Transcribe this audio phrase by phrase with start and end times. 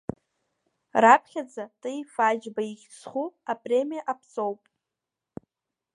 [1.03, 4.61] Раԥхьаӡа Таиф Аџьба ихьӡ зху апремиа аԥҵоуп.